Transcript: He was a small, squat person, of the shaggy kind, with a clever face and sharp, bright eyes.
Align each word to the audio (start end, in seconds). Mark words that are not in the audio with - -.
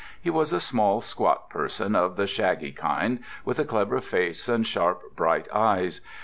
He 0.19 0.31
was 0.31 0.51
a 0.51 0.59
small, 0.59 1.01
squat 1.01 1.51
person, 1.51 1.95
of 1.95 2.15
the 2.15 2.25
shaggy 2.25 2.71
kind, 2.71 3.19
with 3.45 3.59
a 3.59 3.65
clever 3.65 4.01
face 4.01 4.49
and 4.49 4.65
sharp, 4.65 5.15
bright 5.15 5.47
eyes. 5.53 6.01